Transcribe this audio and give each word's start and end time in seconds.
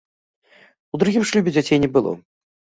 У 0.95 1.01
другім 1.05 1.29
шлюбе 1.33 1.55
дзяцей 1.59 1.77
не 1.87 1.93
было. 1.99 2.19